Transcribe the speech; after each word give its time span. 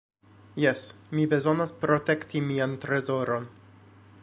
"Jes, 0.61 0.85
mi 1.17 1.25
bezonas 1.33 1.75
protekti 1.83 2.43
mian 2.47 2.75
trezoron." 2.87 3.49